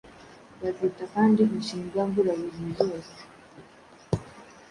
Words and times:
Bazita 0.61 1.03
kandi 1.15 1.41
inshinga 1.57 1.99
mburabuzi 2.09 2.65
zose. 2.79 3.17